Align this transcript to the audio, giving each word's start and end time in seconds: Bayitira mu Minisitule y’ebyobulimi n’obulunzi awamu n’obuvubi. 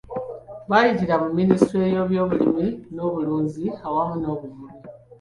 Bayitira 0.69 1.15
mu 1.23 1.29
Minisitule 1.39 1.85
y’ebyobulimi 1.93 2.67
n’obulunzi 2.93 3.65
awamu 3.87 4.15
n’obuvubi. 4.21 4.73